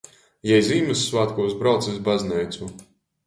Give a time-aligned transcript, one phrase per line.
[0.51, 2.73] Jei Zīmyssvātkūs brauc iz bazneicu.